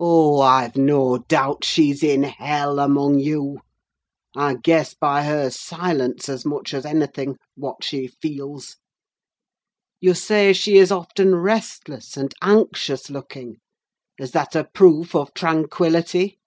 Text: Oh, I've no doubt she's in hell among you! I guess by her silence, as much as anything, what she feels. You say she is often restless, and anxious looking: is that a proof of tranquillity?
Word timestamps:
Oh, 0.00 0.40
I've 0.40 0.76
no 0.76 1.18
doubt 1.18 1.64
she's 1.64 2.02
in 2.02 2.24
hell 2.24 2.80
among 2.80 3.20
you! 3.20 3.60
I 4.34 4.54
guess 4.56 4.94
by 4.94 5.22
her 5.22 5.48
silence, 5.50 6.28
as 6.28 6.44
much 6.44 6.74
as 6.74 6.84
anything, 6.84 7.36
what 7.54 7.84
she 7.84 8.08
feels. 8.08 8.78
You 10.00 10.14
say 10.14 10.52
she 10.54 10.76
is 10.78 10.90
often 10.90 11.36
restless, 11.36 12.16
and 12.16 12.34
anxious 12.42 13.10
looking: 13.10 13.58
is 14.18 14.32
that 14.32 14.56
a 14.56 14.64
proof 14.64 15.14
of 15.14 15.32
tranquillity? 15.34 16.40